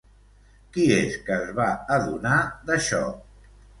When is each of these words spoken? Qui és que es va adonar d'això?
Qui 0.77 0.85
és 0.95 1.19
que 1.27 1.37
es 1.41 1.51
va 1.59 1.67
adonar 1.99 2.39
d'això? 2.71 3.03